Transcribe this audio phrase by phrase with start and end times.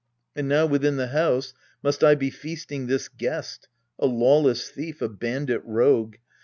[0.35, 1.53] And now within the house
[1.83, 3.67] must I be feasting This guest
[3.99, 6.15] a lawless thief, a bandit rogue